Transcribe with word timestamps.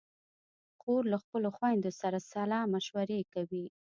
خور 0.79 1.03
له 1.11 1.17
خپلو 1.23 1.49
خویندو 1.57 1.91
سره 2.01 2.17
سلا 2.31 2.61
مشورې 2.73 3.21
کوي. 3.33 3.65